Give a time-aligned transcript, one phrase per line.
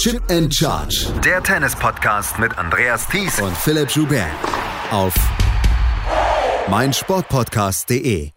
[0.00, 1.12] Chip and Charge.
[1.22, 4.30] Der Tennis-Podcast mit Andreas Thies und Philipp Joubert.
[4.90, 5.14] Auf
[6.70, 8.30] meinsportpodcast.de.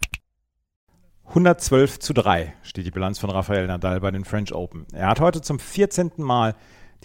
[1.27, 4.85] 112 zu 3 steht die Bilanz von Rafael Nadal bei den French Open.
[4.91, 6.11] Er hat heute zum 14.
[6.17, 6.53] Mal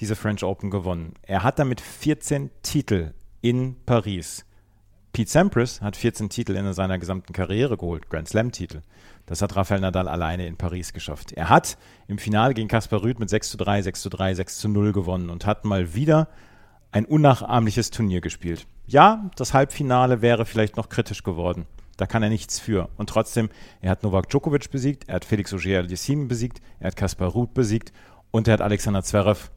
[0.01, 1.15] diese French Open gewonnen.
[1.23, 4.45] Er hat damit 14 Titel in Paris.
[5.13, 8.81] Pete Sampras hat 14 Titel in seiner gesamten Karriere geholt, Grand Slam-Titel.
[9.29, 11.33] Das hat Rafael Nadal alleine in Paris geschafft.
[11.33, 11.77] Er hat
[12.07, 14.93] im Finale gegen Kaspar Rüth mit 6 zu 3, 6 zu 3, 6 zu 0
[14.93, 16.29] gewonnen und hat mal wieder
[16.93, 18.67] ein unnachahmliches Turnier gespielt.
[18.87, 21.67] Ja, das Halbfinale wäre vielleicht noch kritisch geworden.
[21.99, 22.89] Da kann er nichts für.
[22.97, 23.51] Und trotzdem,
[23.83, 27.93] er hat Novak Djokovic besiegt, er hat Felix Auger-Aliassime besiegt, er hat Kaspar Ruth besiegt
[28.31, 29.51] und er hat Alexander Zverev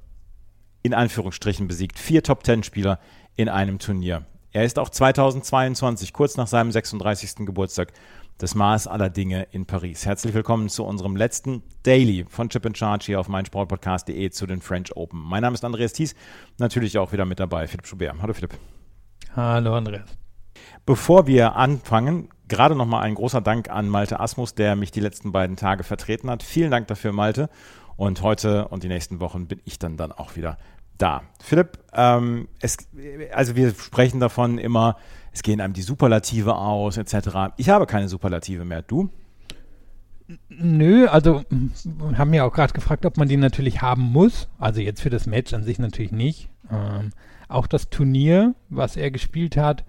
[0.82, 1.98] in Anführungsstrichen besiegt.
[1.98, 3.00] Vier Top-Ten-Spieler
[3.38, 4.26] in einem Turnier.
[4.52, 7.46] Er ist auch 2022, kurz nach seinem 36.
[7.46, 7.94] Geburtstag,
[8.38, 10.06] das Maß aller Dinge in Paris.
[10.06, 14.62] Herzlich willkommen zu unserem letzten Daily von Chip and Charge hier auf meinsportpodcast.de zu den
[14.62, 15.22] French Open.
[15.22, 16.16] Mein Name ist Andreas Thies,
[16.58, 18.16] natürlich auch wieder mit dabei, Philipp Schubert.
[18.22, 18.58] Hallo Philipp.
[19.36, 20.18] Hallo Andreas.
[20.86, 25.32] Bevor wir anfangen, gerade nochmal ein großer Dank an Malte Asmus, der mich die letzten
[25.32, 26.44] beiden Tage vertreten hat.
[26.44, 27.50] Vielen Dank dafür, Malte.
[27.96, 30.58] Und heute und die nächsten Wochen bin ich dann dann auch wieder
[31.02, 31.24] da.
[31.42, 32.78] Philipp, ähm, es,
[33.34, 34.98] also wir sprechen davon immer,
[35.32, 37.54] es gehen einem die Superlative aus, etc.
[37.58, 38.82] Ich habe keine Superlative mehr.
[38.82, 39.10] Du?
[40.50, 41.44] Nö, also
[42.16, 44.48] haben ja auch gerade gefragt, ob man die natürlich haben muss.
[44.60, 46.50] Also jetzt für das Match an sich natürlich nicht.
[46.72, 47.12] Ähm,
[47.50, 49.84] auch das Turnier, was er gespielt hat,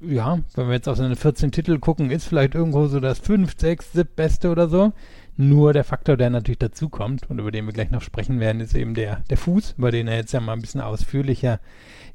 [0.00, 3.54] ja, wenn wir jetzt auf seine 14 Titel gucken, ist vielleicht irgendwo so das 5,
[3.56, 4.92] 6, 7 Beste oder so.
[5.38, 8.74] Nur der Faktor, der natürlich dazukommt und über den wir gleich noch sprechen werden, ist
[8.74, 11.60] eben der, der Fuß, über den er jetzt ja mal ein bisschen ausführlicher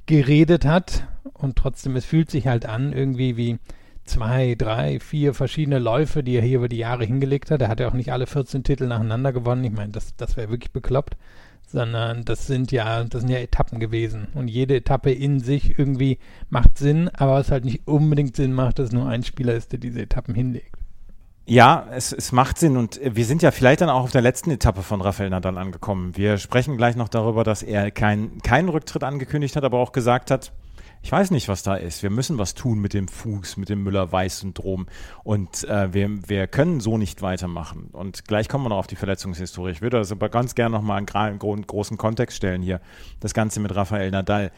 [0.08, 1.08] geredet hat.
[1.34, 3.60] Und trotzdem, es fühlt sich halt an, irgendwie wie
[4.06, 7.62] zwei, drei, vier verschiedene Läufe, die er hier über die Jahre hingelegt hat.
[7.62, 9.64] Er hat ja auch nicht alle 14 Titel nacheinander gewonnen.
[9.64, 11.16] Ich meine, das, das wäre wirklich bekloppt.
[11.68, 14.28] Sondern das sind ja, das sind ja Etappen gewesen.
[14.34, 16.18] Und jede Etappe in sich irgendwie
[16.50, 19.80] macht Sinn, aber was halt nicht unbedingt Sinn macht, dass nur ein Spieler ist, der
[19.80, 20.81] diese Etappen hinlegt.
[21.46, 24.52] Ja, es, es macht Sinn und wir sind ja vielleicht dann auch auf der letzten
[24.52, 26.16] Etappe von Rafael Nadal angekommen.
[26.16, 30.32] Wir sprechen gleich noch darüber, dass er kein, keinen Rücktritt angekündigt hat, aber auch gesagt
[30.32, 30.52] hat,
[31.04, 32.04] ich weiß nicht, was da ist.
[32.04, 34.86] Wir müssen was tun mit dem Fuß, mit dem Müller-Weiß-Syndrom.
[35.24, 37.90] Und äh, wir, wir können so nicht weitermachen.
[37.92, 39.72] Und gleich kommen wir noch auf die Verletzungshistorie.
[39.72, 42.82] Ich würde das aber ganz gerne nochmal einen großen Kontext stellen hier.
[43.20, 44.52] Das Ganze mit Rafael Nadal.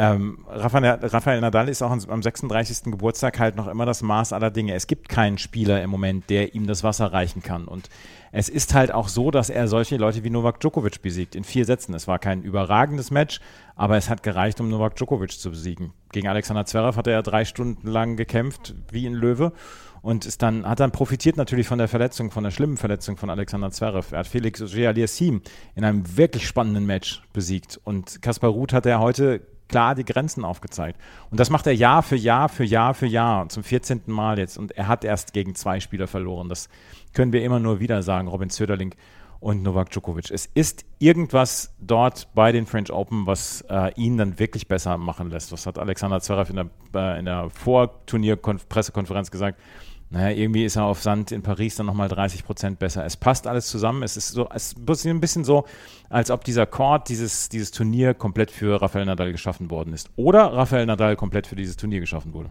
[0.00, 2.84] Ähm, Rafael, Rafael, Nadal ist auch am 36.
[2.84, 4.72] Geburtstag halt noch immer das Maß aller Dinge.
[4.72, 7.66] Es gibt keinen Spieler im Moment, der ihm das Wasser reichen kann.
[7.66, 7.90] Und
[8.32, 11.66] es ist halt auch so, dass er solche Leute wie Novak Djokovic besiegt in vier
[11.66, 11.92] Sätzen.
[11.92, 13.42] Es war kein überragendes Match,
[13.76, 15.92] aber es hat gereicht, um Novak Djokovic zu besiegen.
[16.12, 19.52] Gegen Alexander Zverev hat er ja drei Stunden lang gekämpft wie ein Löwe
[20.00, 23.28] und ist dann, hat dann profitiert natürlich von der Verletzung, von der schlimmen Verletzung von
[23.28, 24.12] Alexander Zverev.
[24.12, 25.42] Er hat Felix Auger-Aliassime
[25.74, 30.44] in einem wirklich spannenden Match besiegt und Kaspar Ruth hat er heute klar die Grenzen
[30.44, 31.00] aufgezeigt.
[31.30, 34.02] Und das macht er Jahr für Jahr für Jahr für Jahr zum 14.
[34.06, 34.58] Mal jetzt.
[34.58, 36.48] Und er hat erst gegen zwei Spieler verloren.
[36.48, 36.68] Das
[37.14, 38.94] können wir immer nur wieder sagen, Robin Söderling
[39.40, 40.30] und Novak Djokovic.
[40.30, 45.30] Es ist irgendwas dort bei den French Open, was äh, ihn dann wirklich besser machen
[45.30, 45.50] lässt.
[45.52, 49.58] Was hat Alexander Zverev in der, äh, in der Vorturnier-Pressekonferenz gesagt?
[50.12, 53.04] Naja, irgendwie ist er auf Sand in Paris dann nochmal 30 Prozent besser.
[53.04, 54.02] Es passt alles zusammen.
[54.02, 55.66] Es ist so, es ist ein bisschen so,
[56.08, 60.10] als ob dieser Court, dieses, dieses Turnier komplett für Rafael Nadal geschaffen worden ist.
[60.16, 62.50] Oder Rafael Nadal komplett für dieses Turnier geschaffen wurde.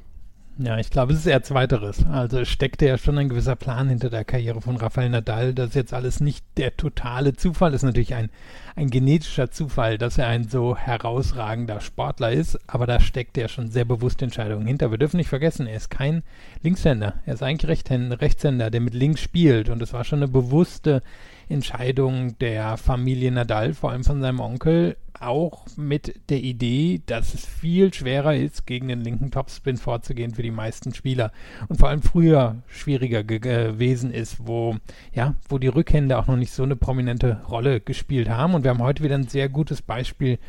[0.62, 2.06] Ja, ich glaube, es ist eher Zweiteres.
[2.06, 5.54] Also steckte ja schon ein gewisser Plan hinter der Karriere von Rafael Nadal.
[5.54, 7.72] Das ist jetzt alles nicht der totale Zufall.
[7.72, 8.30] Das ist natürlich ein,
[8.76, 12.60] ein genetischer Zufall, dass er ein so herausragender Sportler ist.
[12.68, 14.92] Aber da steckt ja schon sehr bewusste Entscheidungen hinter.
[14.92, 16.24] Wir dürfen nicht vergessen, er ist kein
[16.62, 17.14] Linkshänder.
[17.26, 19.70] Er ist eigentlich Rechtshänder, Rechtshänder, der mit links spielt.
[19.70, 21.02] Und es war schon eine bewusste
[21.48, 27.46] Entscheidung der Familie Nadal, vor allem von seinem Onkel, auch mit der Idee, dass es
[27.46, 31.32] viel schwerer ist, gegen den linken Topspin vorzugehen für die meisten Spieler
[31.68, 34.76] und vor allem früher schwieriger gewesen ist, wo
[35.14, 38.72] ja, wo die Rückhände auch noch nicht so eine prominente Rolle gespielt haben und wir
[38.72, 40.40] haben heute wieder ein sehr gutes Beispiel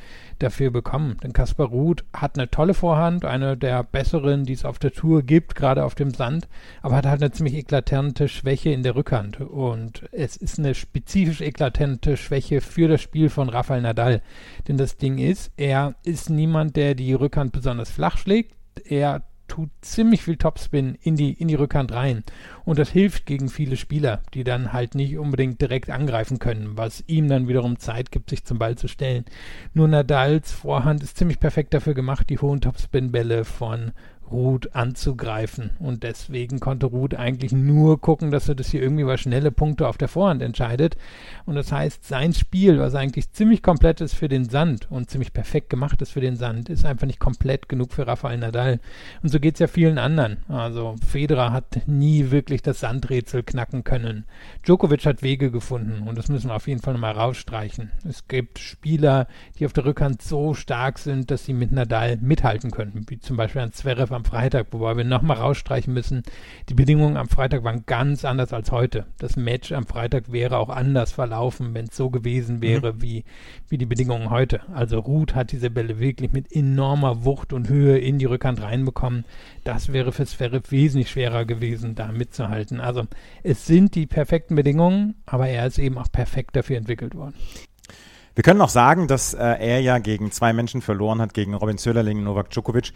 [0.40, 1.17] dafür bekommen.
[1.23, 5.23] Denn Kaspar Ruth hat eine tolle Vorhand, eine der besseren, die es auf der Tour
[5.23, 6.49] gibt, gerade auf dem Sand,
[6.82, 9.40] aber hat halt eine ziemlich eklatante Schwäche in der Rückhand.
[9.40, 14.23] Und es ist eine spezifisch eklatante Schwäche für das Spiel von Rafael Nadal.
[14.69, 18.55] Denn das Ding ist, er ist niemand, der die Rückhand besonders flach schlägt.
[18.85, 22.23] Er tut ziemlich viel Topspin in die, in die Rückhand rein.
[22.64, 27.02] Und das hilft gegen viele Spieler, die dann halt nicht unbedingt direkt angreifen können, was
[27.08, 29.25] ihm dann wiederum Zeit gibt, sich zum Ball zu stellen.
[29.75, 33.91] Nur Nadals Vorhand ist ziemlich perfekt dafür gemacht, die hohen Topspin-Bälle von
[34.31, 35.71] Ruth anzugreifen.
[35.79, 39.88] Und deswegen konnte Ruth eigentlich nur gucken, dass er das hier irgendwie über schnelle Punkte
[39.88, 40.97] auf der Vorhand entscheidet.
[41.47, 45.32] Und das heißt, sein Spiel, was eigentlich ziemlich komplett ist für den Sand und ziemlich
[45.32, 48.81] perfekt gemacht ist für den Sand, ist einfach nicht komplett genug für Rafael Nadal.
[49.23, 50.38] Und so geht es ja vielen anderen.
[50.49, 54.25] Also Federer hat nie wirklich das Sandrätsel knacken können.
[54.65, 57.91] Djokovic hat Wege gefunden und das müssen wir auf jeden Fall nochmal rausstreichen.
[58.09, 59.27] Es gibt Spieler,
[59.59, 63.37] die auf der Rückhand so stark sind, dass sie mit Nadal mithalten können, wie zum
[63.37, 66.22] Beispiel ein Zverev am Freitag, wobei wir nochmal rausstreichen müssen,
[66.69, 69.06] die Bedingungen am Freitag waren ganz anders als heute.
[69.19, 73.02] Das Match am Freitag wäre auch anders verlaufen, wenn es so gewesen wäre mhm.
[73.02, 73.25] wie,
[73.69, 74.61] wie die Bedingungen heute.
[74.75, 79.25] Also Ruth hat diese Bälle wirklich mit enormer Wucht und Höhe in die Rückhand reinbekommen.
[79.64, 82.81] Das wäre für Zverev wesentlich schwerer gewesen, da mitzuhalten.
[82.81, 83.05] Also
[83.43, 87.34] es sind die perfekten Bedingungen, aber er ist eben auch perfekt dafür entwickelt worden.
[88.34, 91.78] Wir können auch sagen, dass äh, er ja gegen zwei Menschen verloren hat, gegen Robin
[91.78, 92.93] Söderling und Novak Djokovic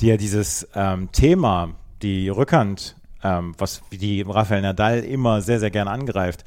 [0.00, 5.70] die ja dieses ähm, Thema, die Rückhand, ähm, was die Rafael Nadal immer sehr, sehr
[5.70, 6.44] gern angreift,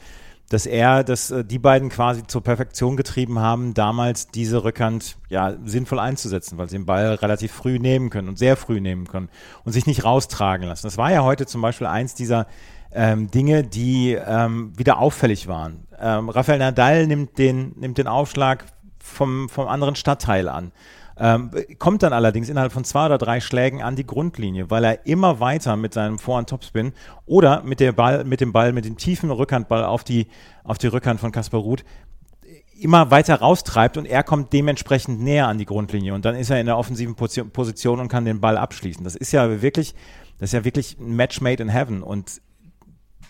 [0.49, 5.55] dass er, dass äh, die beiden quasi zur Perfektion getrieben haben, damals diese Rückhand ja
[5.65, 9.29] sinnvoll einzusetzen, weil sie den Ball relativ früh nehmen können und sehr früh nehmen können
[9.63, 10.87] und sich nicht raustragen lassen.
[10.87, 12.47] Das war ja heute zum Beispiel eins dieser
[12.93, 15.87] ähm, Dinge, die ähm, wieder auffällig waren.
[15.99, 18.65] Ähm, Rafael Nadal nimmt den, nimmt den Aufschlag
[18.99, 20.71] vom, vom anderen Stadtteil an.
[21.19, 25.05] Ähm, kommt dann allerdings innerhalb von zwei oder drei Schlägen an die Grundlinie, weil er
[25.05, 26.93] immer weiter mit seinem Vorhand-Topspin
[27.25, 30.27] oder mit, der Ball, mit dem Ball, mit dem tiefen Rückhandball auf die,
[30.63, 31.83] auf die Rückhand von Kaspar Ruth
[32.79, 36.59] immer weiter raustreibt und er kommt dementsprechend näher an die Grundlinie und dann ist er
[36.59, 39.03] in der offensiven Position und kann den Ball abschließen.
[39.03, 39.95] Das ist ja wirklich,
[40.37, 42.41] das ist ja wirklich ein Match made in heaven und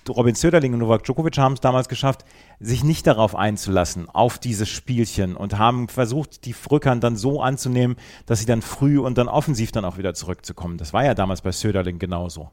[0.10, 2.26] Robin Söderling und Novak Djokovic haben es damals geschafft,
[2.60, 7.98] sich nicht darauf einzulassen, auf dieses Spielchen und haben versucht, die Rückhand dann so anzunehmen,
[8.26, 10.78] dass sie dann früh und dann offensiv dann auch wieder zurückzukommen.
[10.78, 12.52] Das war ja damals bei Söderling genauso.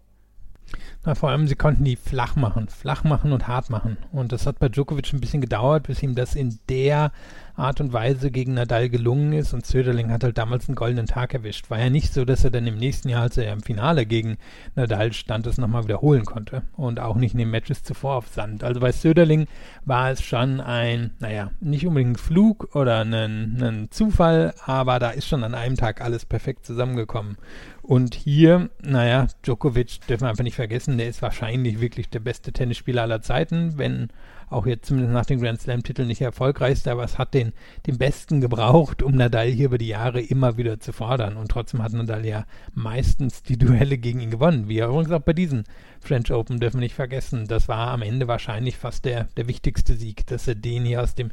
[1.05, 3.99] Na, vor allem, sie konnten die flach machen, flach machen und hart machen.
[4.12, 7.12] Und das hat bei Djokovic ein bisschen gedauert, bis ihm das in der
[7.56, 11.35] Art und Weise gegen Nadal gelungen ist und Söderling hat halt damals einen goldenen Tag
[11.35, 11.71] erwischt.
[11.71, 14.39] War ja nicht so, dass er dann im nächsten Jahr, als er im Finale gegen
[14.75, 18.65] Nadal stand, das nochmal wiederholen konnte und auch nicht in den Matches zuvor auf Sand.
[18.65, 19.47] Also bei Söderling
[19.85, 25.11] war es schon ein, naja, nicht unbedingt ein Flug oder ein, ein Zufall, aber da
[25.11, 27.37] ist schon an einem Tag alles perfekt zusammengekommen.
[27.83, 32.51] Und hier, naja, Djokovic dürfen wir einfach nicht vergessen, der ist wahrscheinlich wirklich der beste
[32.51, 34.09] Tennisspieler aller Zeiten, wenn
[34.50, 37.52] auch jetzt zumindest nach dem Grand Slam-Titel nicht erfolgreichste, aber es hat den,
[37.87, 41.37] den Besten gebraucht, um Nadal hier über die Jahre immer wieder zu fordern.
[41.37, 44.69] Und trotzdem hat Nadal ja meistens die Duelle gegen ihn gewonnen.
[44.69, 45.64] Wie übrigens auch bei diesen
[46.00, 47.46] French Open dürfen wir nicht vergessen.
[47.46, 51.14] Das war am Ende wahrscheinlich fast der, der wichtigste Sieg, dass er den hier aus
[51.14, 51.31] dem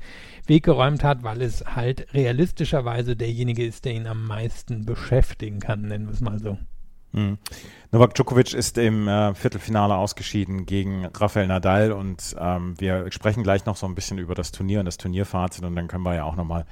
[0.47, 5.81] Weg geräumt hat, weil es halt realistischerweise derjenige ist, der ihn am meisten beschäftigen kann,
[5.81, 6.57] nennen wir es mal so.
[7.13, 7.37] Mhm.
[7.91, 13.65] Novak Djokovic ist im äh, Viertelfinale ausgeschieden gegen Rafael Nadal und ähm, wir sprechen gleich
[13.65, 16.23] noch so ein bisschen über das Turnier und das Turnierfazit und dann können wir ja
[16.23, 16.65] auch nochmal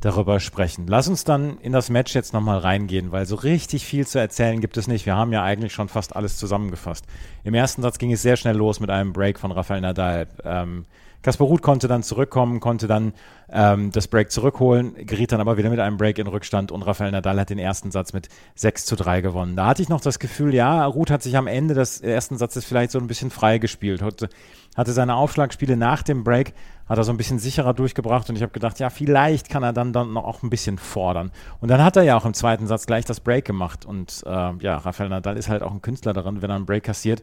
[0.00, 0.86] darüber sprechen.
[0.86, 4.60] Lass uns dann in das Match jetzt nochmal reingehen, weil so richtig viel zu erzählen
[4.60, 5.06] gibt es nicht.
[5.06, 7.06] Wir haben ja eigentlich schon fast alles zusammengefasst.
[7.42, 10.26] Im ersten Satz ging es sehr schnell los mit einem Break von Rafael Nadal.
[10.44, 10.84] Ähm,
[11.24, 13.14] Kaspar Ruth konnte dann zurückkommen, konnte dann
[13.48, 17.12] ähm, das Break zurückholen, geriet dann aber wieder mit einem Break in Rückstand und Rafael
[17.12, 19.56] Nadal hat den ersten Satz mit 6 zu 3 gewonnen.
[19.56, 22.66] Da hatte ich noch das Gefühl, ja, Ruth hat sich am Ende des ersten Satzes
[22.66, 24.28] vielleicht so ein bisschen frei gespielt, hatte,
[24.76, 26.52] hatte seine Aufschlagspiele nach dem Break,
[26.86, 29.72] hat er so ein bisschen sicherer durchgebracht und ich habe gedacht, ja, vielleicht kann er
[29.72, 31.32] dann, dann noch auch ein bisschen fordern.
[31.58, 34.30] Und dann hat er ja auch im zweiten Satz gleich das Break gemacht und äh,
[34.58, 37.22] ja, Rafael Nadal ist halt auch ein Künstler darin, wenn er einen Break kassiert,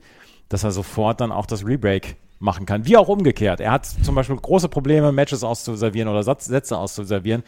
[0.50, 2.86] dass er sofort dann auch das Rebreak machen kann.
[2.86, 3.60] Wie auch umgekehrt.
[3.60, 7.44] Er hat zum Beispiel große Probleme, Matches auszuservieren oder Satz, Sätze auszuservieren.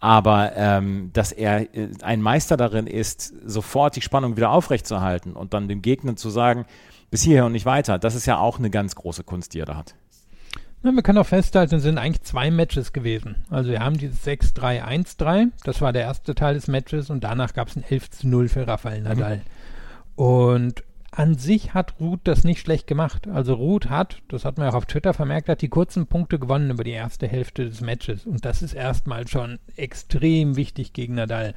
[0.00, 5.54] Aber ähm, dass er äh, ein Meister darin ist, sofort die Spannung wieder aufrechtzuerhalten und
[5.54, 6.66] dann dem Gegner zu sagen,
[7.10, 9.66] bis hierher und nicht weiter, das ist ja auch eine ganz große Kunst, die er
[9.66, 9.94] da hat.
[10.84, 13.44] Ja, wir können auch festhalten, es sind eigentlich zwei Matches gewesen.
[13.50, 17.68] Also wir haben dieses 6-3-1-3, das war der erste Teil des Matches und danach gab
[17.68, 19.38] es ein 11 0 für Rafael Nadal.
[19.38, 20.22] Mhm.
[20.22, 20.84] Und
[21.18, 23.26] an sich hat Ruth das nicht schlecht gemacht.
[23.26, 26.70] Also Ruth hat, das hat man auch auf Twitter vermerkt, hat die kurzen Punkte gewonnen
[26.70, 28.24] über die erste Hälfte des Matches.
[28.24, 31.54] Und das ist erstmal schon extrem wichtig gegen Nadal.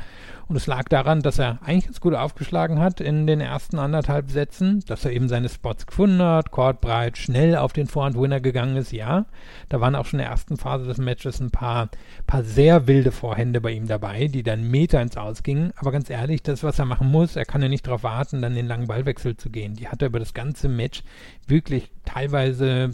[0.47, 4.31] Und es lag daran, dass er eigentlich ganz gut aufgeschlagen hat in den ersten anderthalb
[4.31, 8.91] Sätzen, dass er eben seine Spots gefunden hat, Courtbreit schnell auf den Vorhand-Winner gegangen ist,
[8.91, 9.27] ja.
[9.69, 11.89] Da waren auch schon in der ersten Phase des Matches ein paar,
[12.25, 15.71] paar sehr wilde Vorhände bei ihm dabei, die dann Meter ins Ausgingen.
[15.75, 18.55] Aber ganz ehrlich, das, was er machen muss, er kann ja nicht darauf warten, dann
[18.55, 19.75] den langen Ballwechsel zu gehen.
[19.75, 21.03] Die hat er über das ganze Match
[21.47, 22.91] wirklich teilweise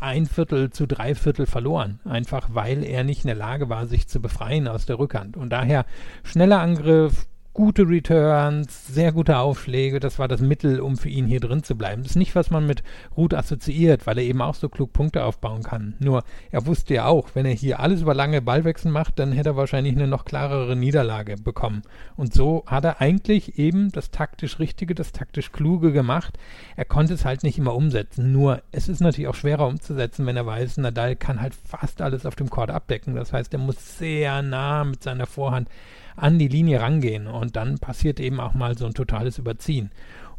[0.00, 4.06] ein Viertel zu drei Viertel verloren, einfach weil er nicht in der Lage war, sich
[4.06, 5.36] zu befreien aus der Rückhand.
[5.36, 5.86] Und daher
[6.22, 10.00] schneller Angriff, gute Returns, sehr gute Aufschläge.
[10.00, 12.02] Das war das Mittel, um für ihn hier drin zu bleiben.
[12.02, 12.82] Das ist nicht, was man mit
[13.16, 15.94] Ruth assoziiert, weil er eben auch so klug Punkte aufbauen kann.
[15.98, 19.50] Nur, er wusste ja auch, wenn er hier alles über lange Ballwechsel macht, dann hätte
[19.50, 21.82] er wahrscheinlich eine noch klarere Niederlage bekommen.
[22.16, 26.38] Und so hat er eigentlich eben das taktisch Richtige, das taktisch Kluge gemacht.
[26.76, 28.32] Er konnte es halt nicht immer umsetzen.
[28.32, 32.24] Nur, es ist natürlich auch schwerer umzusetzen, wenn er weiß, Nadal kann halt fast alles
[32.24, 33.14] auf dem Court abdecken.
[33.14, 35.68] Das heißt, er muss sehr nah mit seiner Vorhand
[36.16, 39.90] an die Linie rangehen und dann passiert eben auch mal so ein totales Überziehen.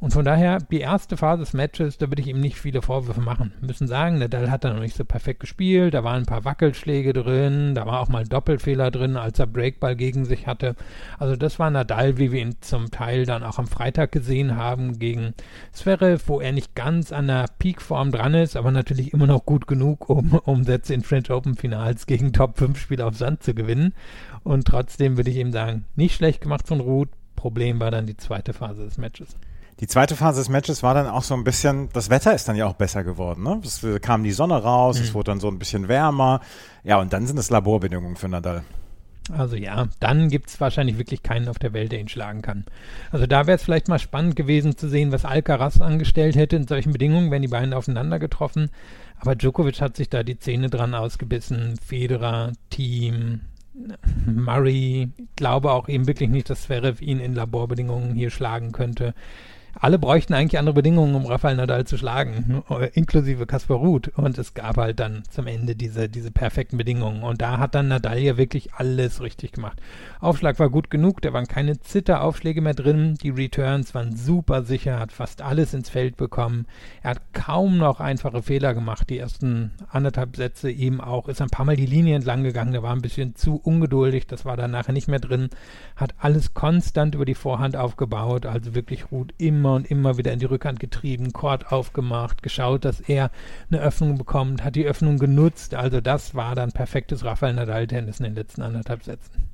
[0.03, 3.21] Und von daher, die erste Phase des Matches, da würde ich ihm nicht viele Vorwürfe
[3.21, 3.53] machen.
[3.61, 6.43] Wir müssen sagen, Nadal hat da noch nicht so perfekt gespielt, da waren ein paar
[6.43, 10.75] Wackelschläge drin, da war auch mal Doppelfehler drin, als er Breakball gegen sich hatte.
[11.19, 14.99] Also das war Nadal, wie wir ihn zum Teil dann auch am Freitag gesehen haben
[14.99, 15.35] gegen
[15.71, 19.67] Zverev, wo er nicht ganz an der Peakform dran ist, aber natürlich immer noch gut
[19.67, 23.53] genug, um, um Sätze in French Open Finals gegen Top 5 Spieler auf Sand zu
[23.53, 23.93] gewinnen.
[24.43, 27.07] Und trotzdem würde ich ihm sagen, nicht schlecht gemacht von Ruth.
[27.37, 29.37] Problem war dann die zweite Phase des Matches.
[29.83, 32.55] Die zweite Phase des Matches war dann auch so ein bisschen, das Wetter ist dann
[32.55, 33.43] ja auch besser geworden.
[33.43, 33.59] Ne?
[33.65, 35.03] Es kam die Sonne raus, mhm.
[35.03, 36.39] es wurde dann so ein bisschen wärmer.
[36.85, 38.63] Ja, und dann sind es Laborbedingungen für Nadal.
[39.29, 42.63] Also ja, dann gibt es wahrscheinlich wirklich keinen auf der Welt, der ihn schlagen kann.
[43.11, 46.65] Also da wäre es vielleicht mal spannend gewesen zu sehen, was Alcaraz angestellt hätte in
[46.65, 48.69] solchen Bedingungen, wenn die beiden aufeinander getroffen.
[49.19, 51.75] Aber Djokovic hat sich da die Zähne dran ausgebissen.
[51.85, 53.41] Federer, Team,
[54.25, 59.13] Murray, ich glaube auch eben wirklich nicht, dass Zverev ihn in Laborbedingungen hier schlagen könnte
[59.79, 62.63] alle bräuchten eigentlich andere Bedingungen, um Rafael Nadal zu schlagen,
[62.93, 64.09] inklusive Kaspar Ruth.
[64.09, 67.23] Und es gab halt dann zum Ende diese, diese perfekten Bedingungen.
[67.23, 69.81] Und da hat dann Nadal ja wirklich alles richtig gemacht.
[70.19, 73.15] Aufschlag war gut genug, da waren keine Zitteraufschläge mehr drin.
[73.21, 76.67] Die Returns waren super sicher, hat fast alles ins Feld bekommen.
[77.01, 79.09] Er hat kaum noch einfache Fehler gemacht.
[79.09, 81.27] Die ersten anderthalb Sätze eben auch.
[81.27, 84.27] Ist ein paar Mal die Linie entlang gegangen, der war ein bisschen zu ungeduldig.
[84.27, 85.49] Das war dann nachher nicht mehr drin.
[85.95, 88.45] Hat alles konstant über die Vorhand aufgebaut.
[88.45, 92.99] Also wirklich Ruth immer und immer wieder in die Rückhand getrieben, Court aufgemacht, geschaut, dass
[92.99, 93.31] er
[93.71, 95.75] eine Öffnung bekommt, hat die Öffnung genutzt.
[95.75, 99.53] Also das war dann perfektes Rafael Nadal-Tennis in den letzten anderthalb Sätzen.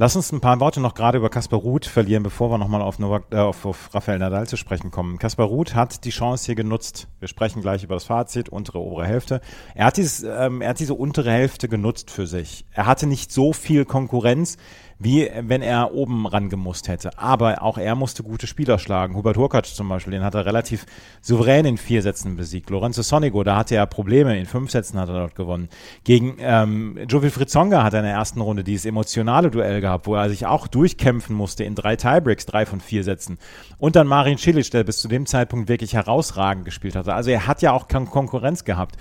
[0.00, 2.98] Lass uns ein paar Worte noch gerade über Kaspar Ruth verlieren, bevor wir nochmal auf,
[2.98, 5.18] äh, auf, auf Rafael Nadal zu sprechen kommen.
[5.18, 7.08] Kaspar Ruth hat die Chance hier genutzt.
[7.18, 9.42] Wir sprechen gleich über das Fazit, untere, obere Hälfte.
[9.74, 12.64] Er hat, dieses, ähm, er hat diese untere Hälfte genutzt für sich.
[12.70, 14.56] Er hatte nicht so viel Konkurrenz
[15.00, 17.18] wie wenn er oben rangemusst hätte.
[17.18, 19.16] Aber auch er musste gute Spieler schlagen.
[19.16, 20.84] Hubert Hurkacz zum Beispiel, den hat er relativ
[21.22, 22.68] souverän in vier Sätzen besiegt.
[22.68, 24.38] Lorenzo Sonigo, da hatte er Probleme.
[24.38, 25.70] In fünf Sätzen hat er dort gewonnen.
[26.04, 30.06] Gegen ähm, Joe Wilfried Tsonga hat er in der ersten Runde dieses emotionale Duell gehabt,
[30.06, 33.38] wo er sich auch durchkämpfen musste in drei Tiebreaks, drei von vier Sätzen.
[33.78, 37.14] Und dann Marin Cilic, der bis zu dem Zeitpunkt wirklich herausragend gespielt hatte.
[37.14, 38.96] Also er hat ja auch Konkurrenz gehabt.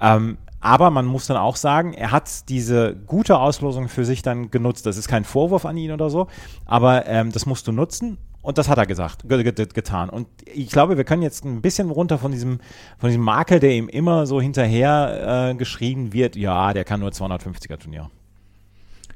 [0.00, 4.50] Ähm, aber man muss dann auch sagen, er hat diese gute Auslosung für sich dann
[4.50, 4.86] genutzt.
[4.86, 6.28] Das ist kein Vorwurf an ihn oder so,
[6.64, 8.16] aber ähm, das musst du nutzen.
[8.42, 10.08] Und das hat er gesagt, getan.
[10.08, 12.58] Und ich glaube, wir können jetzt ein bisschen runter von diesem,
[12.98, 16.34] von diesem Makel, der ihm immer so hinterher äh, geschrieben wird.
[16.34, 18.10] Ja, der kann nur 250er Turnier.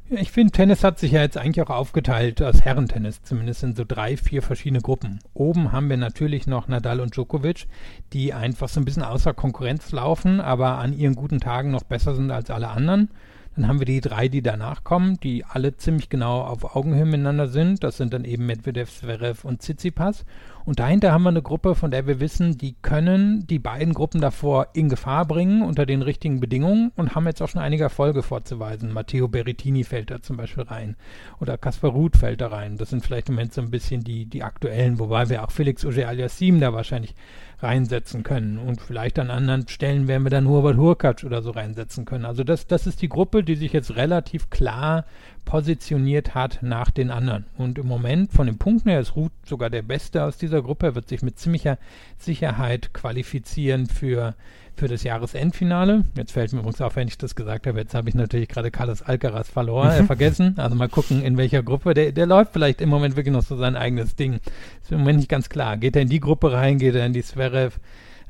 [0.09, 3.85] Ich finde, Tennis hat sich ja jetzt eigentlich auch aufgeteilt, das Herrentennis zumindest in so
[3.85, 5.19] drei, vier verschiedene Gruppen.
[5.35, 7.67] Oben haben wir natürlich noch Nadal und Djokovic,
[8.13, 12.15] die einfach so ein bisschen außer Konkurrenz laufen, aber an ihren guten Tagen noch besser
[12.15, 13.11] sind als alle anderen.
[13.57, 17.49] Dann haben wir die drei, die danach kommen, die alle ziemlich genau auf Augenhöhe miteinander
[17.49, 17.83] sind.
[17.83, 20.25] Das sind dann eben Medvedev, Zverev und Tsitsipas.
[20.67, 24.21] Und dahinter haben wir eine Gruppe, von der wir wissen, die können die beiden Gruppen
[24.21, 28.25] davor in Gefahr bringen unter den richtigen Bedingungen und haben jetzt auch schon einige Erfolge
[28.25, 28.93] vorzuweisen.
[28.93, 30.97] Matteo Berrettini fällt da zum Beispiel rein
[31.39, 32.79] oder Kaspar Ruth fällt da rein.
[32.79, 35.87] Das sind vielleicht im Moment so ein bisschen die, die aktuellen, wobei wir auch Felix
[35.87, 37.15] Auger-Aliassime da wahrscheinlich
[37.61, 38.59] reinsetzen können.
[38.59, 42.25] Und vielleicht an anderen Stellen werden wir dann Hubert Hurkacz oder so reinsetzen können.
[42.25, 45.05] Also das, das ist die Gruppe, die sich jetzt relativ klar
[45.47, 47.47] positioniert hat nach den anderen.
[47.57, 50.87] Und im Moment von den Punkten her ist Ruth sogar der Beste aus dieser Gruppe.
[50.87, 51.79] Er wird sich mit ziemlicher
[52.19, 54.35] Sicherheit qualifizieren für,
[54.77, 56.05] für das Jahresendfinale.
[56.17, 57.79] Jetzt fällt mir übrigens auf, wenn ich das gesagt habe.
[57.79, 60.55] Jetzt habe ich natürlich gerade Carlos Alcaraz verloren, äh, vergessen.
[60.59, 61.95] Also mal gucken, in welcher Gruppe.
[61.95, 64.41] Der, der läuft vielleicht im Moment wirklich noch so sein eigenes Ding.
[64.83, 65.77] Ist im Moment nicht ganz klar.
[65.77, 66.79] Geht er in die Gruppe rein?
[66.79, 67.79] Geht er in die Zverev?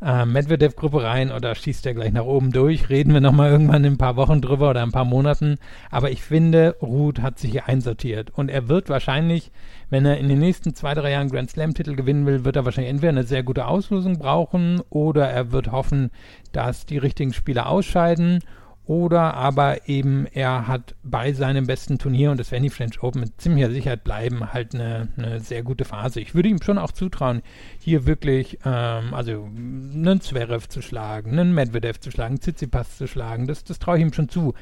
[0.03, 2.89] Äh, Medvedev-Gruppe rein oder schießt er gleich nach oben durch?
[2.91, 5.57] Reden wir nochmal irgendwann in ein paar Wochen drüber oder ein paar Monaten.
[5.91, 9.51] Aber ich finde, Ruth hat sich hier einsortiert und er wird wahrscheinlich,
[9.89, 12.91] wenn er in den nächsten zwei, drei Jahren Grand Slam-Titel gewinnen will, wird er wahrscheinlich
[12.91, 16.11] entweder eine sehr gute Auslosung brauchen oder er wird hoffen,
[16.53, 18.41] dass die richtigen Spieler ausscheiden
[18.87, 23.21] oder aber eben er hat bei seinem besten Turnier, und das werden die French Open
[23.21, 26.21] mit ziemlicher Sicherheit bleiben, halt eine, eine sehr gute Phase.
[26.21, 27.43] Ich würde ihm schon auch zutrauen,
[27.81, 33.47] hier wirklich, ähm, also einen Zverev zu schlagen, einen Medvedev zu schlagen, Tsitsipas zu schlagen,
[33.47, 34.55] das, das traue ich ihm schon zu.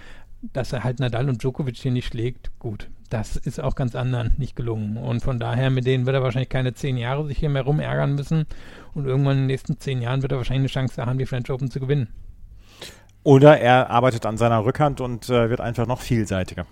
[0.53, 4.33] Dass er halt Nadal und Djokovic hier nicht schlägt, gut, das ist auch ganz anderen
[4.37, 4.99] nicht gelungen.
[4.99, 8.15] Und von daher, mit denen wird er wahrscheinlich keine zehn Jahre sich hier mehr rumärgern
[8.15, 8.45] müssen.
[8.93, 11.51] Und irgendwann in den nächsten zehn Jahren wird er wahrscheinlich eine Chance haben, die French
[11.51, 12.09] Open zu gewinnen.
[13.25, 16.67] Oder er arbeitet an seiner Rückhand und äh, wird einfach noch vielseitiger.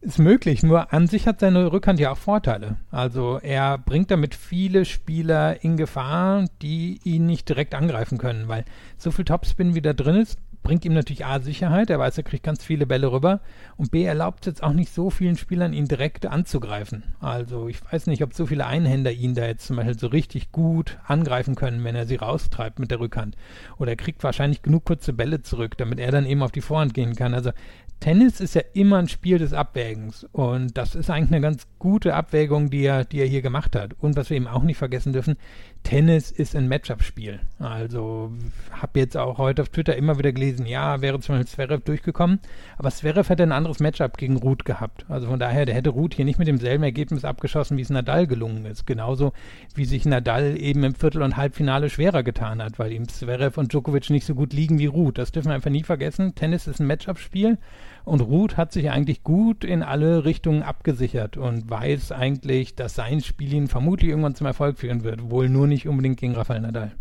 [0.00, 2.76] Ist möglich, nur an sich hat seine Rückhand ja auch Vorteile.
[2.90, 8.64] Also er bringt damit viele Spieler in Gefahr, die ihn nicht direkt angreifen können, weil
[8.96, 10.38] so viel Topspin wie da drin ist,
[10.68, 13.40] bringt ihm natürlich A Sicherheit, er weiß, er kriegt ganz viele Bälle rüber
[13.78, 17.04] und B erlaubt jetzt auch nicht so vielen Spielern, ihn direkt anzugreifen.
[17.20, 20.52] Also ich weiß nicht, ob so viele Einhänder ihn da jetzt zum Beispiel so richtig
[20.52, 23.34] gut angreifen können, wenn er sie raustreibt mit der Rückhand.
[23.78, 26.92] Oder er kriegt wahrscheinlich genug kurze Bälle zurück, damit er dann eben auf die Vorhand
[26.92, 27.32] gehen kann.
[27.32, 27.52] Also
[28.00, 32.14] Tennis ist ja immer ein Spiel des Abwägens und das ist eigentlich eine ganz gute
[32.14, 33.94] Abwägung, die er, die er hier gemacht hat.
[33.98, 35.36] Und was wir eben auch nicht vergessen dürfen,
[35.82, 37.40] Tennis ist ein Matchup-Spiel.
[37.58, 38.32] Also
[38.70, 42.40] habe jetzt auch heute auf Twitter immer wieder gelesen, ja, wäre zum Beispiel Zverev durchgekommen,
[42.76, 45.06] aber Zverev hätte ein anderes Matchup gegen Ruth gehabt.
[45.08, 48.26] Also von daher, der hätte Ruth hier nicht mit demselben Ergebnis abgeschossen, wie es Nadal
[48.26, 48.86] gelungen ist.
[48.86, 49.32] Genauso
[49.74, 53.72] wie sich Nadal eben im Viertel- und Halbfinale schwerer getan hat, weil ihm Zverev und
[53.72, 55.18] Djokovic nicht so gut liegen wie Ruth.
[55.18, 56.34] Das dürfen wir einfach nie vergessen.
[56.34, 57.58] Tennis ist ein Matchup-Spiel
[58.04, 63.20] und Ruth hat sich eigentlich gut in alle Richtungen abgesichert und weiß eigentlich, dass sein
[63.20, 65.30] Spiel ihn vermutlich irgendwann zum Erfolg führen wird.
[65.30, 66.92] Wohl nur nicht unbedingt gegen Rafael Nadal.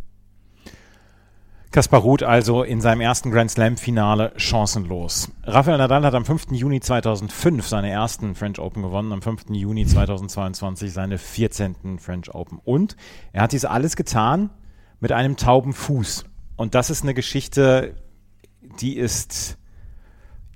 [1.71, 5.29] Kaspar Ruth also in seinem ersten Grand Slam-Finale chancenlos.
[5.43, 6.47] Rafael Nadal hat am 5.
[6.51, 9.45] Juni 2005 seine ersten French Open gewonnen, am 5.
[9.51, 11.99] Juni 2022 seine 14.
[11.99, 12.59] French Open.
[12.63, 12.95] Und
[13.33, 14.49] er hat dies alles getan
[15.01, 16.25] mit einem tauben Fuß.
[16.55, 17.95] Und das ist eine Geschichte,
[18.79, 19.57] die ist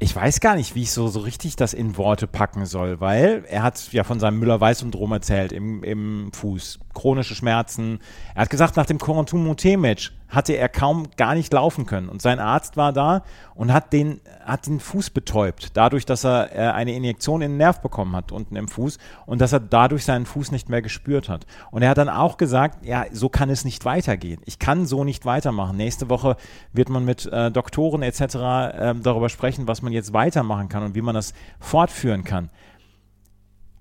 [0.04, 3.46] ich weiß gar nicht, wie ich so, so richtig das in Worte packen soll, weil
[3.48, 6.80] er hat ja von seinem Müller-Weiß-Syndrom erzählt im, im Fuß.
[6.96, 8.00] Chronische Schmerzen.
[8.34, 12.10] Er hat gesagt, nach dem Corentin Monté-Match hatte er kaum gar nicht laufen können.
[12.10, 13.24] Und sein Arzt war da
[13.54, 17.58] und hat den, hat den Fuß betäubt, dadurch, dass er äh, eine Injektion in den
[17.58, 21.30] Nerv bekommen hat unten im Fuß und dass er dadurch seinen Fuß nicht mehr gespürt
[21.30, 21.46] hat.
[21.70, 24.42] Und er hat dann auch gesagt, ja, so kann es nicht weitergehen.
[24.46, 25.76] Ich kann so nicht weitermachen.
[25.76, 26.38] Nächste Woche
[26.72, 28.22] wird man mit äh, Doktoren etc.
[28.22, 32.50] Äh, darüber sprechen, was man jetzt weitermachen kann und wie man das fortführen kann.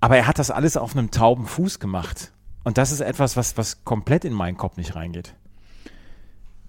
[0.01, 2.33] Aber er hat das alles auf einem tauben Fuß gemacht.
[2.63, 5.35] Und das ist etwas, was, was komplett in meinen Kopf nicht reingeht.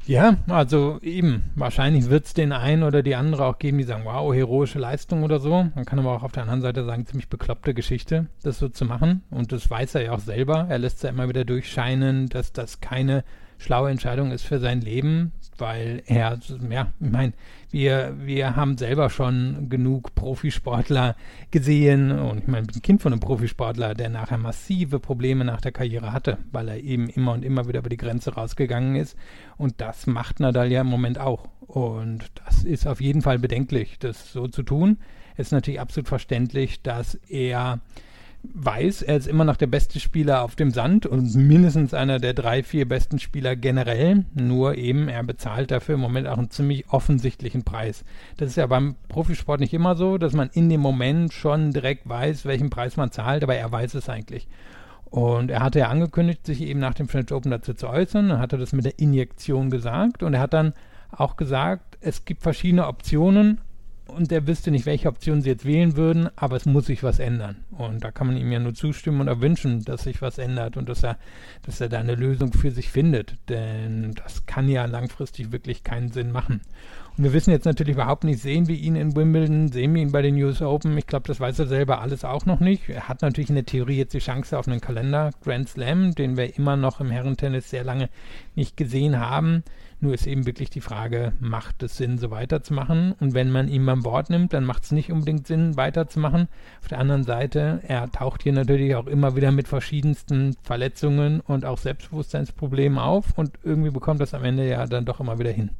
[0.06, 4.04] Ja, also eben, wahrscheinlich wird es den einen oder die andere auch geben, die sagen,
[4.04, 5.68] wow, heroische Leistung oder so.
[5.74, 8.84] Man kann aber auch auf der anderen Seite sagen, ziemlich bekloppte Geschichte, das so zu
[8.84, 9.22] machen.
[9.30, 10.66] Und das weiß er ja auch selber.
[10.68, 13.22] Er lässt ja immer wieder durchscheinen, dass das keine
[13.62, 16.38] schlaue Entscheidung ist für sein Leben, weil er,
[16.70, 17.32] ja, ich meine,
[17.70, 21.16] wir, wir haben selber schon genug Profisportler
[21.50, 25.44] gesehen und ich meine, ich bin ein Kind von einem Profisportler, der nachher massive Probleme
[25.44, 28.96] nach der Karriere hatte, weil er eben immer und immer wieder über die Grenze rausgegangen
[28.96, 29.16] ist
[29.56, 33.98] und das macht Nadal ja im Moment auch und das ist auf jeden Fall bedenklich,
[33.98, 34.98] das so zu tun.
[35.36, 37.80] Es ist natürlich absolut verständlich, dass er
[38.44, 42.34] weiß, er ist immer noch der beste Spieler auf dem Sand und mindestens einer der
[42.34, 44.24] drei, vier besten Spieler generell.
[44.34, 48.04] Nur eben, er bezahlt dafür im Moment auch einen ziemlich offensichtlichen Preis.
[48.36, 52.08] Das ist ja beim Profisport nicht immer so, dass man in dem Moment schon direkt
[52.08, 54.48] weiß, welchen Preis man zahlt, aber er weiß es eigentlich.
[55.04, 58.30] Und er hatte ja angekündigt, sich eben nach dem French Open dazu zu äußern.
[58.30, 60.72] Dann hat er das mit der Injektion gesagt und er hat dann
[61.10, 63.60] auch gesagt, es gibt verschiedene Optionen,
[64.06, 67.18] und er wüsste nicht, welche Option sie jetzt wählen würden, aber es muss sich was
[67.18, 67.64] ändern.
[67.70, 70.88] Und da kann man ihm ja nur zustimmen und erwünschen, dass sich was ändert und
[70.88, 71.16] dass er,
[71.62, 73.36] dass er da eine Lösung für sich findet.
[73.48, 76.60] Denn das kann ja langfristig wirklich keinen Sinn machen.
[77.16, 80.12] Und wir wissen jetzt natürlich überhaupt nicht, sehen wir ihn in Wimbledon, sehen wir ihn
[80.12, 80.96] bei den US Open.
[80.96, 82.88] Ich glaube, das weiß er selber alles auch noch nicht.
[82.88, 86.36] Er hat natürlich in der Theorie jetzt die Chance auf einen Kalender Grand Slam, den
[86.36, 88.08] wir immer noch im Herrentennis sehr lange
[88.54, 89.62] nicht gesehen haben.
[90.02, 93.12] Nur ist eben wirklich die Frage, macht es Sinn, so weiterzumachen?
[93.20, 96.48] Und wenn man ihn beim Wort nimmt, dann macht es nicht unbedingt Sinn, weiterzumachen.
[96.80, 101.64] Auf der anderen Seite, er taucht hier natürlich auch immer wieder mit verschiedensten Verletzungen und
[101.64, 105.70] auch Selbstbewusstseinsproblemen auf und irgendwie bekommt das am Ende ja dann doch immer wieder hin.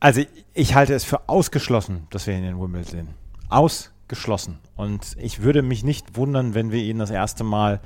[0.00, 0.22] Also
[0.54, 3.08] ich halte es für ausgeschlossen, dass wir ihn in Wimbledon sehen.
[3.50, 4.60] Ausgeschlossen.
[4.76, 7.80] Und ich würde mich nicht wundern, wenn wir ihn das erste Mal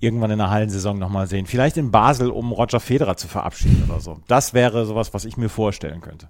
[0.00, 1.46] irgendwann in der Hallensaison nochmal sehen.
[1.46, 4.20] Vielleicht in Basel, um Roger Federer zu verabschieden oder so.
[4.28, 6.28] Das wäre sowas, was ich mir vorstellen könnte.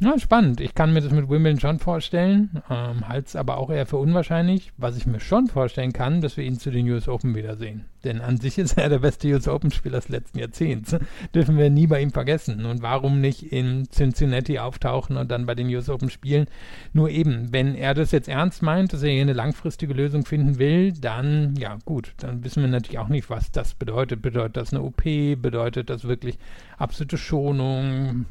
[0.00, 0.60] Ja, spannend.
[0.60, 3.96] Ich kann mir das mit Wimbledon schon vorstellen, ähm, halte es aber auch eher für
[3.96, 4.70] unwahrscheinlich.
[4.76, 7.86] Was ich mir schon vorstellen kann, dass wir ihn zu den US Open wiedersehen.
[8.04, 10.94] Denn an sich ist er der beste US Open-Spieler des letzten Jahrzehnts.
[11.34, 12.64] Dürfen wir nie bei ihm vergessen.
[12.64, 16.46] Und warum nicht in Cincinnati auftauchen und dann bei den US Open spielen?
[16.92, 20.60] Nur eben, wenn er das jetzt ernst meint, dass er hier eine langfristige Lösung finden
[20.60, 24.22] will, dann, ja gut, dann wissen wir natürlich auch nicht, was das bedeutet.
[24.22, 25.02] Bedeutet das eine OP?
[25.02, 26.38] Bedeutet das wirklich
[26.76, 28.26] absolute Schonung?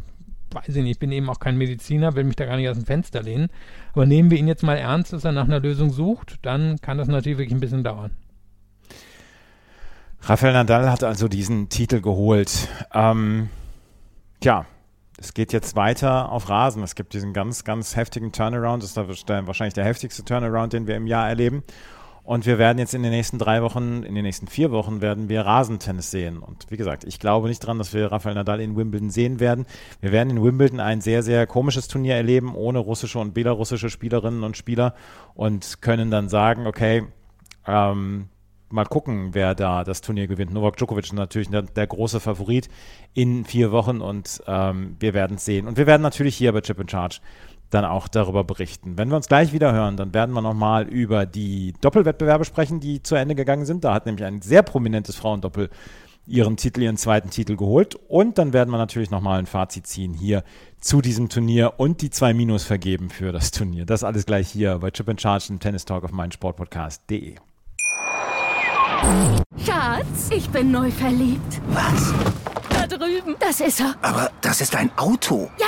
[0.51, 2.77] Weiß ich nicht, ich bin eben auch kein Mediziner, will mich da gar nicht aus
[2.77, 3.49] dem Fenster lehnen.
[3.93, 6.97] Aber nehmen wir ihn jetzt mal ernst, dass er nach einer Lösung sucht, dann kann
[6.97, 8.12] das natürlich wirklich ein bisschen dauern.
[10.21, 12.67] Rafael Nadal hat also diesen Titel geholt.
[12.93, 13.49] Ähm,
[14.43, 14.65] ja,
[15.17, 16.83] es geht jetzt weiter auf Rasen.
[16.83, 18.83] Es gibt diesen ganz, ganz heftigen Turnaround.
[18.83, 21.63] Das ist wahrscheinlich der heftigste Turnaround, den wir im Jahr erleben.
[22.27, 25.29] Und wir werden jetzt in den nächsten drei Wochen, in den nächsten vier Wochen werden
[25.29, 26.39] wir Rasentennis sehen.
[26.39, 29.65] Und wie gesagt, ich glaube nicht dran, dass wir Rafael Nadal in Wimbledon sehen werden.
[30.01, 34.43] Wir werden in Wimbledon ein sehr, sehr komisches Turnier erleben, ohne russische und belarussische Spielerinnen
[34.43, 34.93] und Spieler
[35.35, 37.05] und können dann sagen, okay,
[37.65, 38.27] ähm,
[38.67, 40.51] mal gucken, wer da das Turnier gewinnt.
[40.51, 42.67] Novak Djokovic ist natürlich der, der große Favorit
[43.13, 45.65] in vier Wochen und ähm, wir werden es sehen.
[45.65, 47.21] Und wir werden natürlich hier bei Chip in Charge
[47.69, 48.97] dann auch darüber berichten.
[48.97, 53.03] Wenn wir uns gleich wieder hören, dann werden wir nochmal über die Doppelwettbewerbe sprechen, die
[53.03, 53.84] zu Ende gegangen sind.
[53.84, 55.69] Da hat nämlich ein sehr prominentes Frauendoppel
[56.27, 57.95] ihren Titel, ihren zweiten Titel geholt.
[58.08, 60.43] Und dann werden wir natürlich nochmal ein Fazit ziehen hier
[60.80, 63.86] zu diesem Turnier und die zwei Minus vergeben für das Turnier.
[63.86, 67.36] Das alles gleich hier bei Chip and Charge im Tennis Talk auf meinsportpodcast.de.
[69.65, 71.62] Schatz, ich bin neu verliebt.
[71.69, 72.13] Was?
[72.69, 73.36] Da drüben.
[73.39, 73.95] Das ist er.
[74.01, 75.49] Aber das ist ein Auto.
[75.60, 75.67] Ja,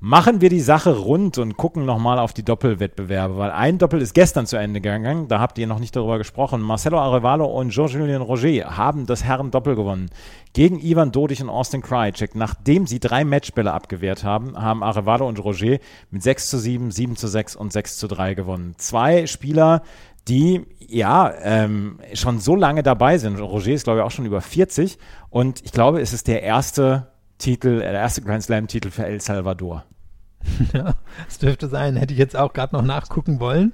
[0.00, 4.14] Machen wir die Sache rund und gucken nochmal auf die Doppelwettbewerbe, weil ein Doppel ist
[4.14, 6.60] gestern zu Ende gegangen, da habt ihr noch nicht darüber gesprochen.
[6.60, 10.08] Marcelo Arevalo und Jean-Julien Roger haben das Herren-Doppel gewonnen.
[10.52, 12.36] Gegen Ivan Dodig und Austin Krajicek.
[12.36, 15.78] Nachdem sie drei Matchbälle abgewehrt haben, haben Arevalo und Roger
[16.12, 18.74] mit 6 zu 7, 7 zu 6 und 6 zu 3 gewonnen.
[18.78, 19.82] Zwei Spieler,
[20.28, 23.40] die ja ähm, schon so lange dabei sind.
[23.40, 24.96] Roger ist, glaube ich, auch schon über 40
[25.28, 29.84] und ich glaube, es ist der erste Titel, der erste Grand Slam-Titel für El Salvador.
[30.72, 31.96] Ja, das dürfte sein.
[31.96, 33.72] Hätte ich jetzt auch gerade noch nachgucken wollen.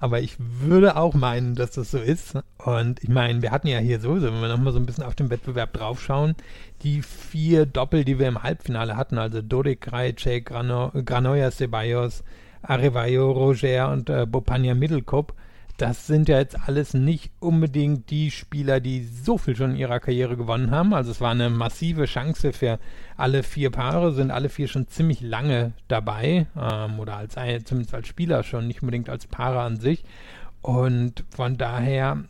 [0.00, 2.36] Aber ich würde auch meinen, dass das so ist.
[2.58, 5.14] Und ich meine, wir hatten ja hier sowieso, wenn wir nochmal so ein bisschen auf
[5.14, 6.34] den Wettbewerb draufschauen,
[6.82, 12.22] die vier Doppel, die wir im Halbfinale hatten, also Dodek, Krajcek, Grano, Granoya Ceballos,
[12.62, 15.32] Arevayo, Roger und äh, Bopania Middlecop,
[15.76, 19.98] das sind ja jetzt alles nicht unbedingt die Spieler, die so viel schon in ihrer
[19.98, 20.94] Karriere gewonnen haben.
[20.94, 22.78] Also es war eine massive Chance für
[23.16, 27.34] alle vier Paare, sind alle vier schon ziemlich lange dabei ähm, oder als
[27.64, 30.04] zumindest als Spieler schon, nicht unbedingt als Paare an sich.
[30.62, 32.24] Und von daher,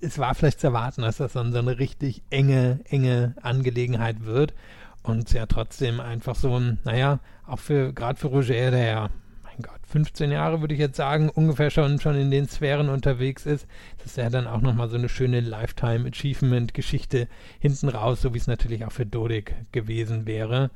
[0.00, 4.54] es war vielleicht zu erwarten, dass das dann so eine richtig enge, enge Angelegenheit wird.
[5.02, 9.10] Und ja trotzdem einfach so ein, naja, auch für, gerade für Roger, der ja
[9.54, 13.46] mein Gott, 15 Jahre würde ich jetzt sagen, ungefähr schon, schon in den Sphären unterwegs
[13.46, 13.66] ist.
[13.98, 17.28] Das ist ja dann auch nochmal so eine schöne Lifetime Achievement Geschichte
[17.60, 20.70] hinten raus, so wie es natürlich auch für Dodik gewesen wäre.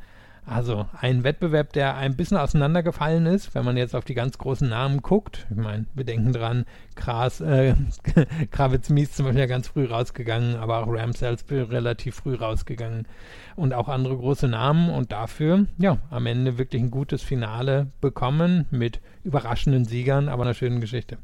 [0.48, 4.66] Also ein Wettbewerb, der ein bisschen auseinandergefallen ist, wenn man jetzt auf die ganz großen
[4.66, 5.46] Namen guckt.
[5.50, 7.74] Ich meine, wir denken dran, Kras, äh,
[8.50, 13.06] Kravitz Mies zum Beispiel ja ganz früh rausgegangen, aber auch Ram Salisbury relativ früh rausgegangen
[13.56, 18.64] und auch andere große Namen und dafür, ja, am Ende wirklich ein gutes Finale bekommen
[18.70, 21.18] mit überraschenden Siegern, aber einer schönen Geschichte.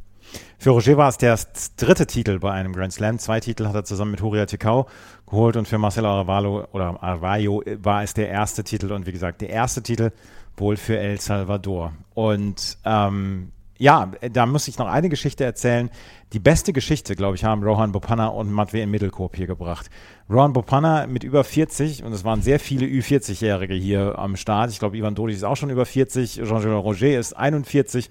[0.59, 1.39] Für Roger war es der
[1.77, 3.19] dritte Titel bei einem Grand Slam.
[3.19, 4.87] Zwei Titel hat er zusammen mit Huria Tikau
[5.27, 9.41] geholt und für Marcelo Arvalo oder Arvayo war es der erste Titel und wie gesagt,
[9.41, 10.11] der erste Titel
[10.57, 11.93] wohl für El Salvador.
[12.15, 15.91] Und ähm, ja, da muss ich noch eine Geschichte erzählen.
[16.33, 19.91] Die beste Geschichte, glaube ich, haben Rohan Bopana und Matvey Mittelkorb hier gebracht.
[20.31, 24.71] Rohan Bopana mit über 40 und es waren sehr viele Ü40-Jährige hier am Start.
[24.71, 28.09] Ich glaube, Ivan Dodig ist auch schon über 40, Jean-Jules Roger ist 41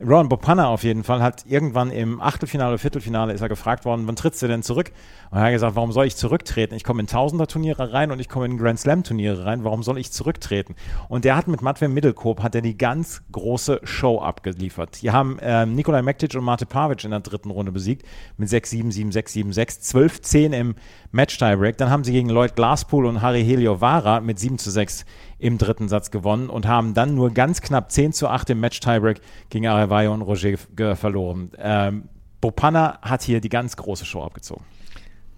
[0.00, 4.16] Ron Bopana auf jeden Fall hat irgendwann im Achtelfinale Viertelfinale ist er gefragt worden, wann
[4.16, 4.90] trittst du denn zurück?
[5.30, 6.74] Und er hat gesagt, warum soll ich zurücktreten?
[6.74, 9.62] Ich komme in Tausender-Turniere rein und ich komme in Grand Slam-Turniere rein.
[9.62, 10.74] Warum soll ich zurücktreten?
[11.08, 15.02] Und der hat mit Matvey Middelkoop hat er die ganz große Show abgeliefert.
[15.02, 18.04] Die haben ähm, Nikolai Mektic und Mate Pavic in der dritten Runde besiegt
[18.36, 20.74] mit 6-7, 7-6, 7-6, 12-10 im
[21.12, 21.78] Match-Tiebreak.
[21.78, 25.04] Dann haben sie gegen Lloyd Glasspool und Harry Heliovara mit 7 6
[25.38, 29.20] im dritten Satz gewonnen und haben dann nur ganz knapp 10 8 im Match-Tiebreak
[29.50, 30.56] gegen Arevayo und Roger
[30.96, 31.50] verloren.
[31.58, 32.08] Ähm,
[32.40, 34.64] Bopana hat hier die ganz große Show abgezogen.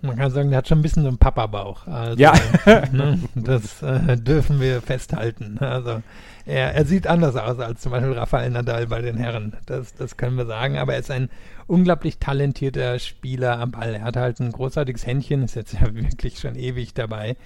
[0.03, 1.87] Man kann sagen, der hat schon ein bisschen so einen Papa-Bauch.
[1.87, 2.35] Also, Ja.
[2.93, 5.59] ne, das äh, dürfen wir festhalten.
[5.59, 6.03] Also
[6.45, 9.55] er, er sieht anders aus als zum Beispiel Rafael Nadal bei den Herren.
[9.67, 10.79] Das, das können wir sagen.
[10.79, 11.29] Aber er ist ein
[11.67, 13.95] unglaublich talentierter Spieler am Ball.
[13.95, 17.37] Er hat halt ein großartiges Händchen, ist jetzt ja wirklich schon ewig dabei.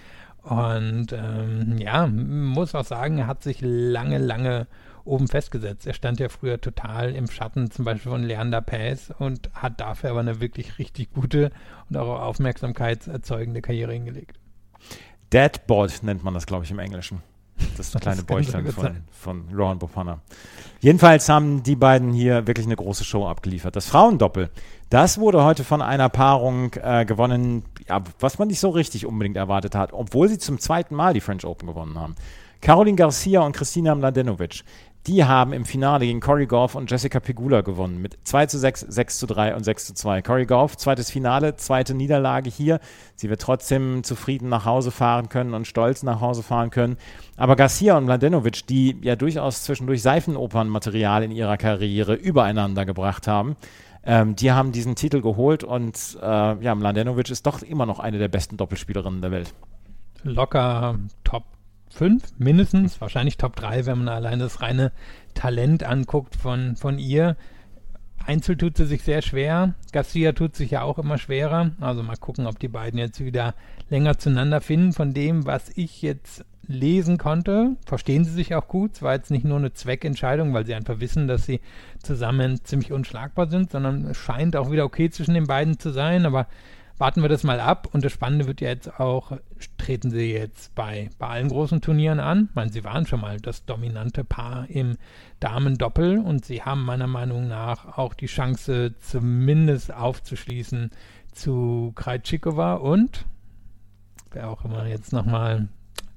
[0.42, 4.66] Und ähm, ja, muss auch sagen, er hat sich lange, lange
[5.04, 5.86] oben festgesetzt.
[5.86, 10.10] Er stand ja früher total im Schatten, zum Beispiel von Leander Paes und hat dafür
[10.10, 11.50] aber eine wirklich richtig gute
[11.88, 14.38] und auch aufmerksamkeitserzeugende Karriere hingelegt.
[15.32, 17.22] Deadboard nennt man das, glaube ich, im Englischen.
[17.76, 19.04] Das Das kleine Bäuchlein von, sein.
[19.10, 20.20] von Rowan Bopana.
[20.80, 23.76] Jedenfalls haben die beiden hier wirklich eine große Show abgeliefert.
[23.76, 24.50] Das Frauendoppel,
[24.90, 29.36] das wurde heute von einer Paarung äh, gewonnen, ja, was man nicht so richtig unbedingt
[29.36, 32.16] erwartet hat, obwohl sie zum zweiten Mal die French Open gewonnen haben.
[32.60, 34.64] Caroline Garcia und Christina Mladenovic,
[35.06, 38.80] die haben im Finale gegen Cory Goff und Jessica Pegula gewonnen mit 2 zu 6,
[38.80, 40.20] 6 zu 3 und 6 zu 2.
[40.22, 42.80] Cory Goff, zweites Finale, zweite Niederlage hier.
[43.14, 46.98] Sie wird trotzdem zufrieden nach Hause fahren können und stolz nach Hause fahren können.
[47.38, 53.56] Aber Garcia und Mladenovic, die ja durchaus zwischendurch Seifenopernmaterial in ihrer Karriere übereinander gebracht haben,
[54.04, 58.18] ähm, die haben diesen Titel geholt und äh, ja, Mladenovic ist doch immer noch eine
[58.18, 59.54] der besten Doppelspielerinnen der Welt.
[60.22, 61.44] Locker Top
[61.90, 64.92] 5 mindestens, wahrscheinlich Top 3, wenn man allein das reine
[65.34, 67.36] Talent anguckt von, von ihr.
[68.30, 69.74] Einzel tut sie sich sehr schwer.
[69.90, 71.72] Garcia tut sich ja auch immer schwerer.
[71.80, 73.56] Also mal gucken, ob die beiden jetzt wieder
[73.88, 74.92] länger zueinander finden.
[74.92, 78.92] Von dem, was ich jetzt lesen konnte, verstehen sie sich auch gut.
[78.94, 81.60] Es war jetzt nicht nur eine Zweckentscheidung, weil sie einfach wissen, dass sie
[82.04, 86.24] zusammen ziemlich unschlagbar sind, sondern es scheint auch wieder okay zwischen den beiden zu sein.
[86.24, 86.46] Aber
[87.00, 87.88] warten wir das mal ab.
[87.92, 89.32] Und das Spannende wird ja jetzt auch,
[89.78, 92.48] treten sie jetzt bei, bei allen großen Turnieren an.
[92.50, 94.98] Ich meine, sie waren schon mal das dominante Paar im
[95.40, 100.90] Damen-Doppel und sie haben meiner Meinung nach auch die Chance, zumindest aufzuschließen
[101.32, 103.24] zu Krajcikova und
[104.32, 105.68] wer auch immer jetzt nochmal,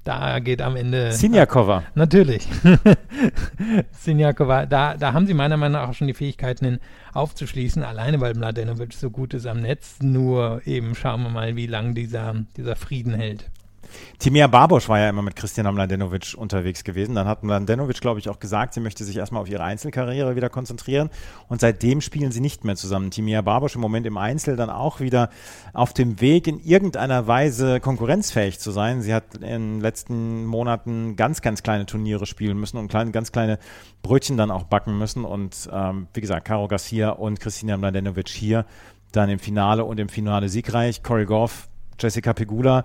[0.03, 1.83] da geht am Ende Sinjakova.
[1.95, 2.47] Natürlich.
[3.91, 6.79] Sinjakova, da, da haben sie meiner Meinung nach auch schon die Fähigkeiten hin
[7.13, 9.97] aufzuschließen, alleine weil Mladenovic so gut ist am Netz.
[10.01, 13.49] Nur eben schauen wir mal, wie lange dieser, dieser Frieden hält.
[14.19, 17.15] Timea Barbosch war ja immer mit Christina Mladenovic unterwegs gewesen.
[17.15, 20.49] Dann hat Mladenovic, glaube ich, auch gesagt, sie möchte sich erstmal auf ihre Einzelkarriere wieder
[20.49, 21.09] konzentrieren.
[21.47, 23.11] Und seitdem spielen sie nicht mehr zusammen.
[23.11, 25.29] Timea Barbosch im Moment im Einzel dann auch wieder
[25.73, 29.01] auf dem Weg, in irgendeiner Weise konkurrenzfähig zu sein.
[29.01, 33.31] Sie hat in den letzten Monaten ganz, ganz kleine Turniere spielen müssen und kleine, ganz
[33.31, 33.59] kleine
[34.01, 35.25] Brötchen dann auch backen müssen.
[35.25, 38.65] Und ähm, wie gesagt, Caro Garcia und Christina Mladenovic hier
[39.13, 41.03] dann im Finale und im Finale siegreich.
[41.03, 42.83] Corey Goff, Jessica Pegula.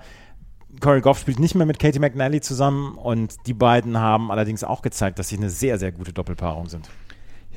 [0.80, 4.82] Corey Goff spielt nicht mehr mit Katie McNally zusammen und die beiden haben allerdings auch
[4.82, 6.88] gezeigt, dass sie eine sehr, sehr gute Doppelpaarung sind.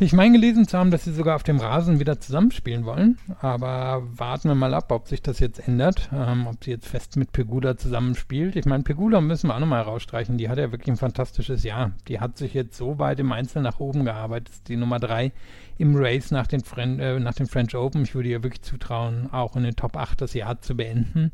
[0.03, 4.01] Ich meine gelesen zu haben, dass sie sogar auf dem Rasen wieder zusammenspielen wollen, aber
[4.15, 7.31] warten wir mal ab, ob sich das jetzt ändert, ähm, ob sie jetzt fest mit
[7.31, 8.55] Pegula zusammenspielt.
[8.55, 11.91] Ich meine, Pegula müssen wir auch nochmal rausstreichen, die hat ja wirklich ein fantastisches Jahr.
[12.07, 15.33] Die hat sich jetzt so weit im Einzel nach oben gearbeitet, die Nummer drei
[15.77, 18.01] im Race nach den, Fren äh, nach den French Open.
[18.01, 21.31] Ich würde ihr wirklich zutrauen, auch in den Top 8 das Jahr zu beenden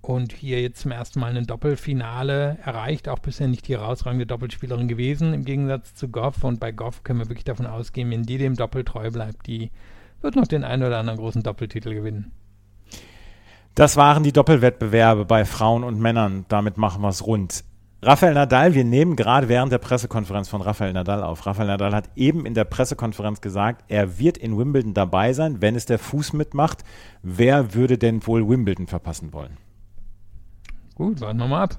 [0.00, 4.88] und hier jetzt zum ersten Mal ein Doppelfinale erreicht, auch bisher nicht die herausragende Doppelspielerin
[4.88, 6.44] gewesen, im Gegensatz zu Goff.
[6.44, 9.70] Und bei Goff können wir wirklich davon ausgehen, wenn die dem Doppel treu bleibt, die
[10.20, 12.32] wird noch den einen oder anderen großen Doppeltitel gewinnen.
[13.74, 16.44] Das waren die Doppelwettbewerbe bei Frauen und Männern.
[16.48, 17.64] Damit machen wir es rund.
[18.00, 21.46] Rafael Nadal, wir nehmen gerade während der Pressekonferenz von Rafael Nadal auf.
[21.46, 25.74] Rafael Nadal hat eben in der Pressekonferenz gesagt, er wird in Wimbledon dabei sein, wenn
[25.74, 26.84] es der Fuß mitmacht.
[27.22, 29.56] Wer würde denn wohl Wimbledon verpassen wollen?
[30.98, 31.78] Gut, warten wir mal ab.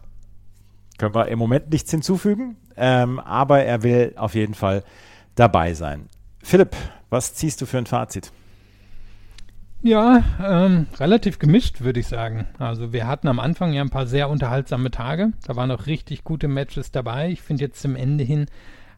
[0.97, 4.83] Können wir im Moment nichts hinzufügen, ähm, aber er will auf jeden Fall
[5.35, 6.07] dabei sein.
[6.41, 6.75] Philipp,
[7.09, 8.31] was ziehst du für ein Fazit?
[9.81, 12.47] Ja, ähm, relativ gemischt, würde ich sagen.
[12.57, 15.31] Also wir hatten am Anfang ja ein paar sehr unterhaltsame Tage.
[15.45, 17.29] Da waren auch richtig gute Matches dabei.
[17.29, 18.47] Ich finde jetzt zum Ende hin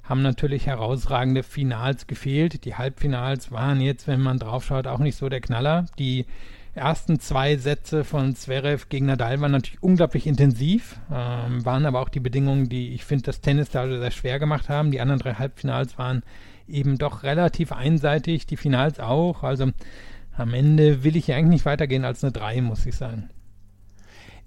[0.04, 2.66] haben natürlich herausragende Finals gefehlt.
[2.66, 5.86] Die Halbfinals waren jetzt, wenn man draufschaut, auch nicht so der Knaller.
[6.00, 6.26] Die
[6.74, 12.10] ersten zwei Sätze von Zverev gegen Nadal waren natürlich unglaublich intensiv, ähm, waren aber auch
[12.10, 14.92] die Bedingungen, die ich finde, das Tennis da sehr schwer gemacht haben.
[14.92, 16.24] Die anderen drei Halbfinals waren
[16.68, 19.44] eben doch relativ einseitig, die Finals auch.
[19.44, 19.72] Also
[20.38, 23.30] am Ende will ich ja eigentlich nicht weitergehen als eine 3, muss ich sagen.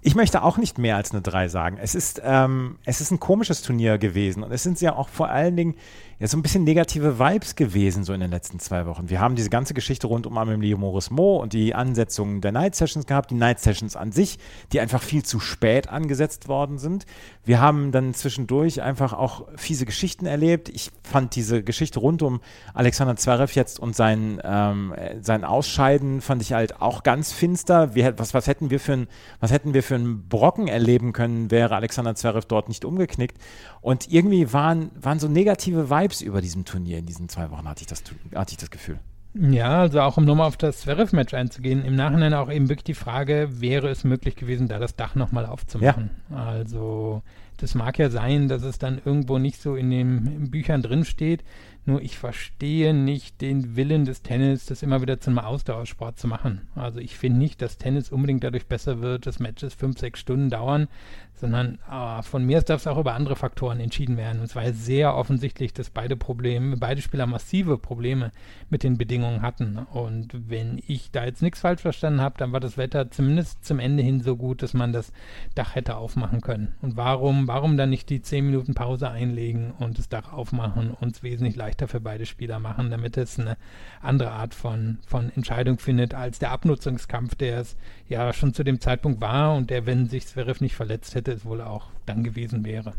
[0.07, 1.79] Ich möchte auch nicht mehr als eine 3 sagen.
[1.81, 5.29] Es ist, ähm, es ist ein komisches Turnier gewesen und es sind ja auch vor
[5.29, 5.73] allen Dingen
[6.17, 9.09] ja, so ein bisschen negative Vibes gewesen, so in den letzten zwei Wochen.
[9.09, 13.05] Wir haben diese ganze Geschichte rund um Amelie Morismo und die Ansetzungen der Night Sessions
[13.05, 14.39] gehabt, die Night Sessions an sich,
[14.71, 17.05] die einfach viel zu spät angesetzt worden sind.
[17.43, 20.69] Wir haben dann zwischendurch einfach auch fiese Geschichten erlebt.
[20.69, 22.39] Ich fand diese Geschichte rund um
[22.73, 27.93] Alexander Zverev jetzt und sein, ähm, sein Ausscheiden fand ich halt auch ganz finster.
[27.93, 29.07] Wir, was, was, hätten wir für ein,
[29.41, 33.37] was hätten wir für einen Brocken erleben können, wäre Alexander Zverev dort nicht umgeknickt.
[33.81, 37.81] Und irgendwie waren, waren so negative Vibes über diesem Turnier in diesen zwei Wochen, hatte
[37.81, 38.03] ich das,
[38.33, 38.99] hatte ich das Gefühl.
[39.37, 42.93] Ja, also auch um nochmal auf das Zverev-Match einzugehen, im Nachhinein auch eben wirklich die
[42.93, 46.11] Frage, wäre es möglich gewesen, da das Dach nochmal aufzumachen?
[46.29, 46.37] Ja.
[46.37, 47.21] Also
[47.57, 51.43] das mag ja sein, dass es dann irgendwo nicht so in den Büchern drinsteht.
[51.87, 56.67] Nur ich verstehe nicht den Willen des Tennis, das immer wieder zum Ausdauersport zu machen.
[56.73, 60.49] Also ich finde nicht, dass Tennis unbedingt dadurch besser wird, dass Matches fünf, sechs Stunden
[60.49, 60.87] dauern,
[61.35, 64.39] sondern äh, von mir darf es auch über andere Faktoren entschieden werden.
[64.39, 68.31] Und es war ja sehr offensichtlich, dass beide Probleme, beide Spieler massive Probleme
[68.69, 69.77] mit den Bedingungen hatten.
[69.77, 73.79] Und wenn ich da jetzt nichts falsch verstanden habe, dann war das Wetter zumindest zum
[73.79, 75.11] Ende hin so gut, dass man das
[75.53, 76.73] Dach hätte aufmachen können.
[76.81, 81.15] Und warum, warum dann nicht die zehn Minuten Pause einlegen und das Dach aufmachen und
[81.15, 83.57] es wesentlich leichter leichter für beide Spieler machen, damit es eine
[84.01, 87.75] andere Art von, von Entscheidung findet als der Abnutzungskampf, der es
[88.07, 91.43] ja schon zu dem Zeitpunkt war und der, wenn sich Zverev nicht verletzt hätte, es
[91.45, 92.93] wohl auch dann gewesen wäre.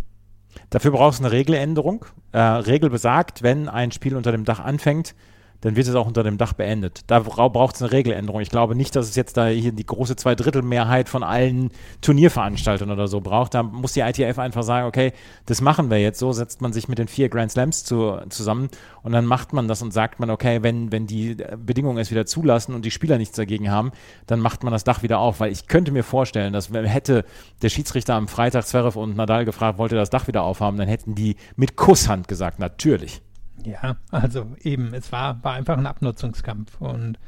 [0.69, 2.05] Dafür brauchst du eine Regeländerung.
[2.33, 5.15] Äh, Regel besagt, wenn ein Spiel unter dem Dach anfängt,
[5.61, 7.01] dann wird es auch unter dem Dach beendet.
[7.07, 8.40] Da braucht es eine Regeländerung.
[8.40, 13.09] Ich glaube nicht, dass es jetzt da hier die große Zweidrittelmehrheit von allen Turnierveranstaltern oder
[13.09, 13.55] so braucht.
[13.55, 15.12] Da muss die ITF einfach sagen, okay,
[15.47, 18.69] das machen wir jetzt so, setzt man sich mit den vier Grand Slams zu, zusammen
[19.03, 22.27] und dann macht man das und sagt man, okay, wenn, wenn die Bedingungen es wieder
[22.27, 23.92] zulassen und die Spieler nichts dagegen haben,
[24.27, 25.40] dann macht man das Dach wieder auf.
[25.40, 27.25] Weil ich könnte mir vorstellen, dass hätte
[27.62, 31.14] der Schiedsrichter am Freitag Zverev und Nadal gefragt, wollte das Dach wieder aufhaben, dann hätten
[31.14, 33.23] die mit Kusshand gesagt, natürlich.
[33.64, 37.19] Ja, also eben, es war, war einfach ein Abnutzungskampf und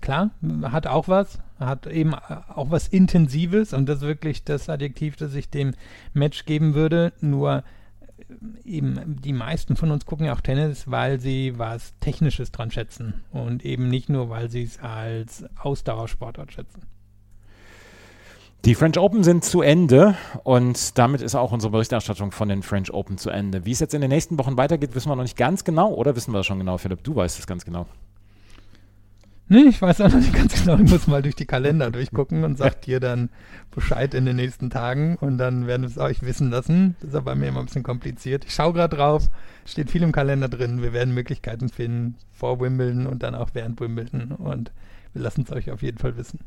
[0.00, 0.30] klar,
[0.62, 5.34] hat auch was, hat eben auch was Intensives und das ist wirklich das Adjektiv, das
[5.34, 5.74] ich dem
[6.12, 7.64] Match geben würde, nur
[8.28, 12.70] äh, eben die meisten von uns gucken ja auch Tennis, weil sie was Technisches dran
[12.70, 16.82] schätzen und eben nicht nur, weil sie es als Ausdauersportart schätzen.
[18.66, 22.92] Die French Open sind zu Ende und damit ist auch unsere Berichterstattung von den French
[22.92, 23.64] Open zu Ende.
[23.64, 26.14] Wie es jetzt in den nächsten Wochen weitergeht, wissen wir noch nicht ganz genau oder
[26.14, 27.02] wissen wir das schon genau, Philipp?
[27.02, 27.86] Du weißt es ganz genau.
[29.48, 30.76] Nee, ich weiß auch noch nicht ganz genau.
[30.76, 33.30] Ich muss mal durch die Kalender durchgucken und sagt dir dann
[33.70, 36.96] Bescheid in den nächsten Tagen und dann werden wir es euch wissen lassen.
[37.00, 38.44] Das ist aber bei mir immer ein bisschen kompliziert.
[38.44, 39.30] Ich schaue gerade drauf,
[39.64, 40.82] steht viel im Kalender drin.
[40.82, 44.70] Wir werden Möglichkeiten finden vor Wimbledon und dann auch während Wimbledon und
[45.14, 46.40] wir lassen es euch auf jeden Fall wissen.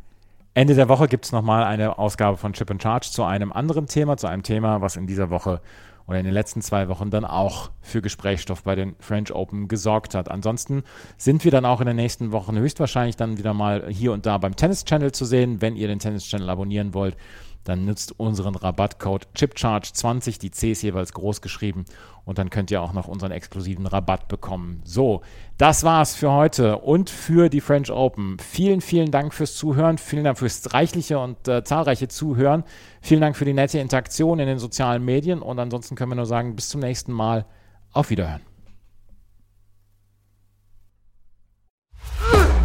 [0.56, 3.88] Ende der Woche gibt es nochmal eine Ausgabe von Chip and Charge zu einem anderen
[3.88, 5.62] Thema, zu einem Thema, was in dieser Woche
[6.06, 10.14] oder in den letzten zwei Wochen dann auch für Gesprächsstoff bei den French Open gesorgt
[10.14, 10.30] hat.
[10.30, 10.84] Ansonsten
[11.18, 14.38] sind wir dann auch in den nächsten Wochen höchstwahrscheinlich dann wieder mal hier und da
[14.38, 15.60] beim Tennis Channel zu sehen.
[15.62, 17.18] Wenn ihr den Tennis Channel abonnieren wollt,
[17.64, 21.86] dann nutzt unseren Rabattcode ChipCharge20, die C ist jeweils groß geschrieben
[22.26, 24.82] und dann könnt ihr auch noch unseren exklusiven Rabatt bekommen.
[24.86, 25.22] So,
[25.58, 28.38] das war's für heute und für die French Open.
[28.40, 32.64] Vielen, vielen Dank fürs Zuhören, vielen Dank fürs reichliche und äh, zahlreiche Zuhören.
[33.02, 36.26] Vielen Dank für die nette Interaktion in den sozialen Medien und ansonsten können wir nur
[36.26, 37.46] sagen, bis zum nächsten Mal.
[37.92, 38.42] Auf Wiederhören.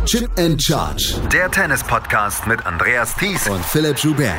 [0.06, 1.20] Chip and Charge.
[1.30, 4.38] Der Tennis-Podcast mit Andreas Thies und Philipp Joubert.